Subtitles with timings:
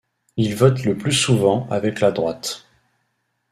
[0.35, 2.65] Il vote le plus souvent avec la droite.